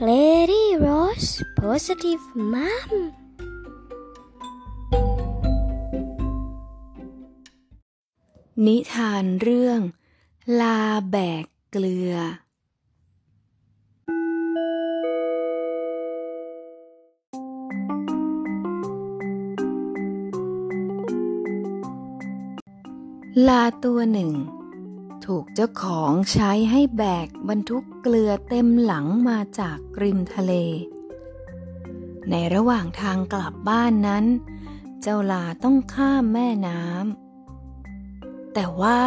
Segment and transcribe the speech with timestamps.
[0.00, 2.90] Rose Positive Mom
[8.66, 9.80] นิทานเรื่อง
[10.60, 12.14] ลาแบกเกลือ
[23.48, 24.30] ลาตัวหนึ่ง
[25.26, 30.52] ถูกเจ้าของใช้ให้แบกบรรทุกเกลือเต็มหลังมาจากริมทะเล
[32.30, 34.24] ในระหว่างทางกลับบ้านนั้น
[35.02, 39.00] เจ้าลาต้องข้ามแม่น้ำแต่ว่า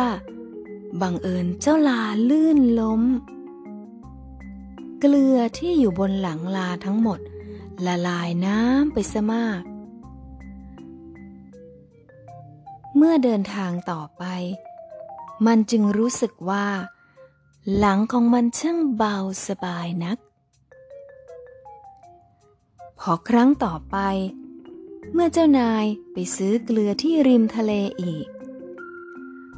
[1.02, 3.02] บังเอิญเจ้าลาลื่นล้ม
[5.00, 7.20] เกลือที่อยู่บนหลังลาทั้งหมด
[7.86, 9.62] ละลายน้ำไปซะมาก
[12.96, 14.24] เมื่อเดินทางต่อไป
[15.46, 16.68] มันจึงรู้สึกว่า
[17.78, 20.18] หลังของมันช่างเบาสบายนัก
[23.00, 23.98] พอครั้งต่อไป
[25.14, 28.28] เมื่อเจ้านายไปซื้อเกลือที่ริมทะเลอีก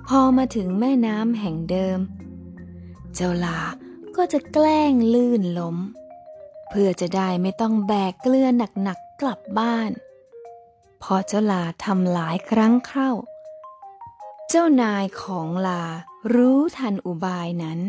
[0.07, 1.99] พอมาถึงแม่น้ำแห่งเดิม
[3.15, 3.59] เจ้าลา
[4.15, 5.77] ก็จะแกล้งลื่นล้ม
[6.69, 8.47] เพื่อจะได้ไม่ต้องแบกเกลือ
[8.83, 9.91] หนักๆกลับบ้าน
[11.03, 13.09] พอเจ้าลาทำหลายครั้งเข้า
[14.51, 15.83] เจ้านายของลา
[16.33, 17.79] รู้ทันอุบายนั้น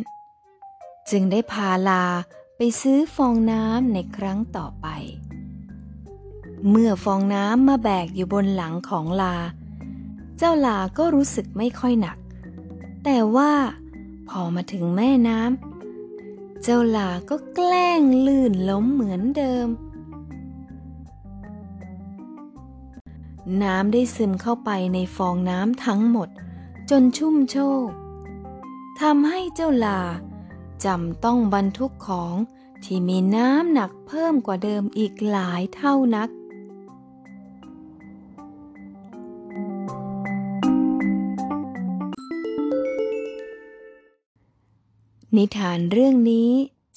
[1.11, 2.05] จึงได้พาลา
[2.57, 4.87] ไปซื้อฟองน้ำในครั้งต่อไป
[6.69, 9.37] เมื่อฟองน้ำมาแบกอยู่บนหลังของลา
[10.39, 12.19] เจ้าลาก็รู้สึกไม่ค่อยหนัก
[13.05, 13.53] แต่ว่า
[14.29, 19.69] พอมาถึงแม่น้ำเจ้าลาก็แกล้งลื่นล้มเหมือนเดิม
[23.63, 26.31] น้ำได้ซึมเข้าไปในฟองน้ำทั้งหมด
[26.91, 27.89] จนชุ่มโชก
[29.01, 30.01] ทำให้เจ้าลา
[30.85, 32.35] จำต้องบรรทุกของ
[32.85, 36.29] ที่มีน้ำหนักเพิ่มกว่าเดิมอีกหลายเท่านัก
[45.37, 46.51] นิทานเรื่องนี้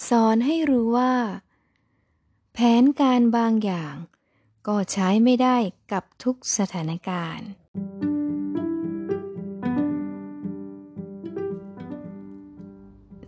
[0.10, 1.14] สอนให้รู้ว่า
[2.54, 3.96] แผนการบางอย่าง
[4.68, 5.58] ก็ใช้ไม่ได้
[5.92, 7.50] กับทุกสถานการณ์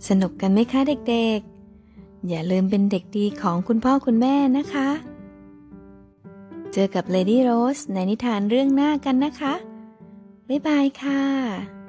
[0.07, 4.89] สนุกกันไหมคะเด็กๆ อย่าลืมเป็นเด็กดีของคุณพ่อคุณแม่นะคะ
[6.73, 9.53] เจอกับเลดี้โรสในนิทานเรื่องหน้ากันนะคะ
[10.47, 11.82] บ๊ายบายค่ะ